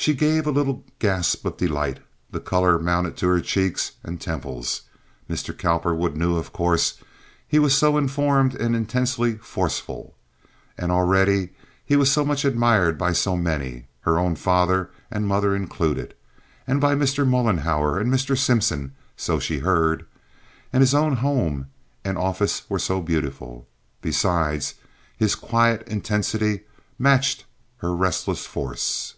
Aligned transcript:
She 0.00 0.14
gave 0.14 0.46
a 0.46 0.52
little 0.52 0.84
gasp 1.00 1.44
of 1.44 1.56
delight. 1.56 1.98
The 2.30 2.38
color 2.38 2.78
mounted 2.78 3.16
to 3.16 3.26
her 3.26 3.40
cheeks 3.40 3.92
and 4.04 4.20
temples. 4.20 4.82
Mr. 5.28 5.52
Cowperwood 5.58 6.14
knew 6.16 6.36
of 6.36 6.52
course. 6.52 7.00
He 7.48 7.58
was 7.58 7.76
so 7.76 7.98
informed 7.98 8.54
and 8.54 8.76
intensely 8.76 9.38
forceful. 9.38 10.14
And 10.78 10.92
already 10.92 11.48
he 11.84 11.96
was 11.96 12.12
so 12.12 12.24
much 12.24 12.44
admired 12.44 12.96
by 12.96 13.12
so 13.12 13.36
many, 13.36 13.86
her 14.02 14.20
own 14.20 14.36
father 14.36 14.90
and 15.10 15.26
mother 15.26 15.54
included, 15.56 16.14
and 16.64 16.80
by 16.80 16.94
Mr. 16.94 17.26
Mollenhauer 17.26 17.98
and 17.98 18.08
Mr. 18.10 18.38
Simpson, 18.38 18.94
so 19.16 19.40
she 19.40 19.58
heard. 19.58 20.06
And 20.72 20.80
his 20.80 20.94
own 20.94 21.16
home 21.16 21.70
and 22.04 22.16
office 22.16 22.62
were 22.70 22.78
so 22.78 23.00
beautiful. 23.02 23.66
Besides, 24.00 24.76
his 25.16 25.34
quiet 25.34 25.82
intensity 25.88 26.60
matched 27.00 27.46
her 27.78 27.94
restless 27.96 28.46
force. 28.46 29.16